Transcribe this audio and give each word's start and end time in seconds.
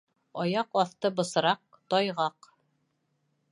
Аяҡ 0.43 0.79
аҫты 0.83 1.11
бысраҡ, 1.19 1.79
тайғаҡ. 1.95 2.51